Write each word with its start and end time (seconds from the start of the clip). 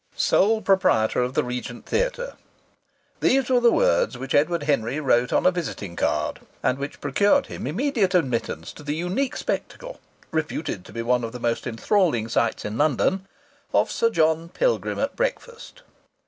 II 0.13 0.17
"Sole 0.17 0.61
proprietor 0.63 1.21
of 1.21 1.35
the 1.35 1.43
Regent 1.43 1.85
Theatre." 1.85 2.33
These 3.19 3.51
were 3.51 3.59
the 3.59 3.71
words 3.71 4.17
which 4.17 4.33
Edward 4.33 4.63
Henry 4.63 4.99
wrote 4.99 5.31
on 5.31 5.45
a 5.45 5.51
visiting 5.51 5.95
card 5.95 6.39
and 6.63 6.79
which 6.79 6.99
procured 6.99 7.45
him 7.45 7.67
immediate 7.67 8.15
admittance 8.15 8.73
to 8.73 8.81
the 8.81 8.95
unique 8.95 9.37
spectacle 9.37 9.99
reputed 10.31 10.85
to 10.85 10.91
be 10.91 11.03
one 11.03 11.23
of 11.23 11.33
the 11.33 11.39
most 11.39 11.67
enthralling 11.67 12.29
sights 12.29 12.65
in 12.65 12.79
London 12.79 13.27
of 13.75 13.91
Sir 13.91 14.09
John 14.09 14.49
Pilgrim 14.49 14.97
at 14.97 15.15
breakfast. 15.15 15.83